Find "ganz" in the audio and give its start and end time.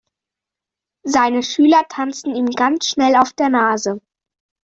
2.47-2.87